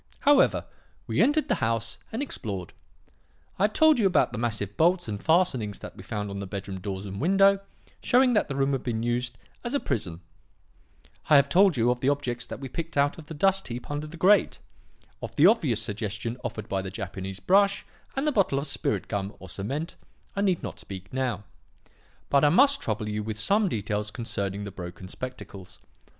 [0.21, 0.65] "However,
[1.05, 2.73] we entered the house and explored.
[3.59, 6.47] I have told you about the massive bolts and fastenings that we found on the
[6.47, 7.59] bedroom doors and window,
[8.01, 10.21] showing that the room had been used as a prison.
[11.29, 13.91] I have told you of the objects that we picked out of the dust heap
[13.91, 14.57] under the grate.
[15.21, 19.35] Of the obvious suggestion offered by the Japanese brush and the bottle of 'spirit gum'
[19.37, 19.97] or cement,
[20.35, 21.43] I need not speak now;
[22.27, 25.77] but I must trouble you with some details concerning the broken spectacles.